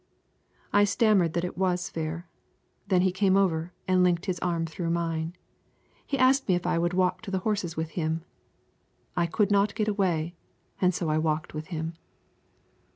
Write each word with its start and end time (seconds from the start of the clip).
I 0.73 0.83
stammered 0.83 1.33
that 1.33 1.43
it 1.43 1.59
was 1.59 1.87
fair. 1.87 2.27
Then 2.87 3.01
he 3.03 3.11
came 3.11 3.37
over 3.37 3.71
and 3.87 4.03
linked 4.03 4.25
his 4.25 4.39
arm 4.39 4.65
through 4.65 4.89
mine. 4.89 5.35
He 6.07 6.17
asked 6.17 6.47
me 6.47 6.55
if 6.55 6.65
I 6.65 6.79
would 6.79 6.93
walk 6.95 7.21
to 7.21 7.29
the 7.29 7.37
horses 7.45 7.77
with 7.77 7.91
him. 7.91 8.23
I 9.15 9.27
could 9.27 9.51
not 9.51 9.75
get 9.75 9.87
away, 9.87 10.33
and 10.81 10.91
so 10.91 11.07
I 11.11 11.19
walked 11.19 11.53
with 11.53 11.67
him. 11.67 11.93